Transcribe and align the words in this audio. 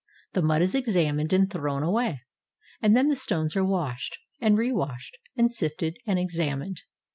The 0.33 0.41
mud 0.41 0.63
is 0.63 0.73
examined 0.73 1.31
and 1.31 1.47
thrown 1.47 1.83
away,— 1.83 2.23
and 2.81 2.95
then 2.95 3.09
the 3.09 3.15
stones 3.15 3.55
are 3.55 3.63
washed, 3.63 4.17
and 4.39 4.57
rewashed, 4.57 5.15
and 5.37 5.51
sifted, 5.51 5.97
and 6.07 6.17
examined. 6.17 6.81